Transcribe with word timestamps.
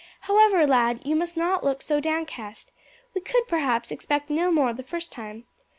However, 0.21 0.65
lad, 0.65 1.01
you 1.05 1.15
must 1.15 1.37
not 1.37 1.63
look 1.63 1.83
so 1.83 1.99
downcast. 1.99 2.71
We 3.13 3.21
could 3.21 3.47
perhaps 3.47 3.91
expect 3.91 4.31
no 4.31 4.51
more 4.51 4.73
the 4.73 4.81
first 4.81 5.11
time. 5.11 5.43